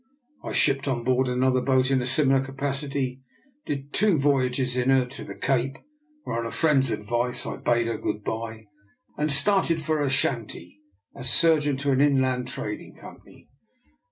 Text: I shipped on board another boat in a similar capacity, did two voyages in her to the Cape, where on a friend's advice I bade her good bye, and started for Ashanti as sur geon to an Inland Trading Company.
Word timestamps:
I 0.43 0.51
shipped 0.51 0.87
on 0.87 1.03
board 1.03 1.27
another 1.27 1.61
boat 1.61 1.91
in 1.91 2.01
a 2.01 2.07
similar 2.07 2.43
capacity, 2.43 3.21
did 3.67 3.93
two 3.93 4.17
voyages 4.17 4.75
in 4.75 4.89
her 4.89 5.05
to 5.05 5.23
the 5.23 5.35
Cape, 5.35 5.75
where 6.23 6.39
on 6.39 6.47
a 6.47 6.49
friend's 6.49 6.89
advice 6.89 7.45
I 7.45 7.57
bade 7.57 7.85
her 7.85 7.99
good 7.99 8.23
bye, 8.23 8.65
and 9.15 9.31
started 9.31 9.79
for 9.79 10.01
Ashanti 10.01 10.81
as 11.15 11.29
sur 11.31 11.57
geon 11.57 11.77
to 11.81 11.91
an 11.91 12.01
Inland 12.01 12.47
Trading 12.47 12.95
Company. 12.95 13.51